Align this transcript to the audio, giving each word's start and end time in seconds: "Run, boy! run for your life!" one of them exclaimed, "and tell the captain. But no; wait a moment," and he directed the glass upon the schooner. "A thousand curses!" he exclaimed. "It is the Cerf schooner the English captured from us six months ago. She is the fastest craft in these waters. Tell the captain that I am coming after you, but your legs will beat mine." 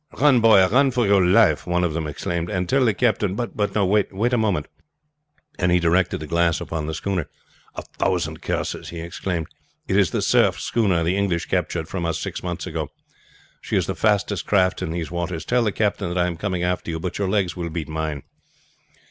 "Run, 0.19 0.41
boy! 0.41 0.67
run 0.67 0.89
for 0.89 1.05
your 1.05 1.23
life!" 1.23 1.67
one 1.67 1.83
of 1.83 1.93
them 1.93 2.07
exclaimed, 2.07 2.49
"and 2.49 2.67
tell 2.67 2.83
the 2.85 2.93
captain. 2.95 3.35
But 3.35 3.75
no; 3.75 3.85
wait 3.85 4.33
a 4.33 4.35
moment," 4.35 4.65
and 5.59 5.71
he 5.71 5.79
directed 5.79 6.17
the 6.17 6.25
glass 6.25 6.59
upon 6.59 6.87
the 6.87 6.95
schooner. 6.95 7.29
"A 7.75 7.83
thousand 7.83 8.41
curses!" 8.41 8.89
he 8.89 8.99
exclaimed. 8.99 9.45
"It 9.87 9.95
is 9.97 10.09
the 10.09 10.23
Cerf 10.23 10.59
schooner 10.59 11.03
the 11.03 11.15
English 11.15 11.45
captured 11.45 11.87
from 11.87 12.07
us 12.07 12.17
six 12.17 12.41
months 12.41 12.65
ago. 12.65 12.89
She 13.61 13.75
is 13.75 13.85
the 13.85 13.93
fastest 13.93 14.47
craft 14.47 14.81
in 14.81 14.89
these 14.89 15.11
waters. 15.11 15.45
Tell 15.45 15.63
the 15.63 15.71
captain 15.71 16.07
that 16.09 16.17
I 16.17 16.25
am 16.25 16.35
coming 16.35 16.63
after 16.63 16.89
you, 16.89 16.99
but 16.99 17.19
your 17.19 17.29
legs 17.29 17.55
will 17.55 17.69
beat 17.69 17.87
mine." 17.87 18.23